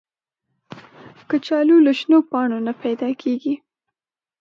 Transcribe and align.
کچالو 1.29 1.77
له 1.85 1.91
شنو 1.99 2.17
پاڼو 2.29 2.57
نه 2.67 2.73
پیدا 2.83 3.09
کېږي 3.21 3.55